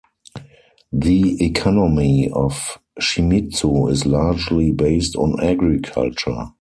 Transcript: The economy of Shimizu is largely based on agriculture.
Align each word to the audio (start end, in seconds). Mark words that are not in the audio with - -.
The 0.91 1.45
economy 1.45 2.27
of 2.31 2.79
Shimizu 2.99 3.91
is 3.91 4.03
largely 4.03 4.71
based 4.71 5.15
on 5.15 5.39
agriculture. 5.43 6.53